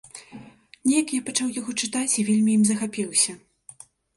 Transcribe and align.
Неяк 0.91 1.13
я 1.17 1.21
пачаў 1.27 1.53
яго 1.59 1.75
чытаць 1.81 2.15
і 2.19 2.27
вельмі 2.33 2.51
ім 2.61 2.67
захапіўся. 2.71 3.41